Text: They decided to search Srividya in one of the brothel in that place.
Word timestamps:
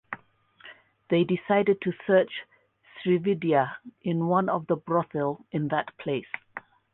They 1.11 1.23
decided 1.23 1.79
to 1.83 1.93
search 2.07 2.31
Srividya 3.05 3.75
in 4.01 4.25
one 4.25 4.49
of 4.49 4.65
the 4.65 4.75
brothel 4.75 5.45
in 5.51 5.67
that 5.67 5.95
place. 5.99 6.25